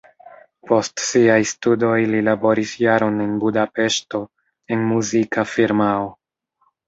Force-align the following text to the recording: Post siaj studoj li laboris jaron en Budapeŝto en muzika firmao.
Post 0.69 1.01
siaj 1.07 1.35
studoj 1.49 1.99
li 2.13 2.21
laboris 2.29 2.71
jaron 2.85 3.19
en 3.27 3.35
Budapeŝto 3.43 4.23
en 4.77 4.89
muzika 4.93 5.47
firmao. 5.53 6.09